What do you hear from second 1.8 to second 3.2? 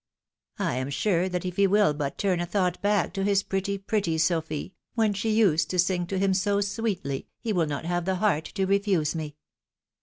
but turn a thought back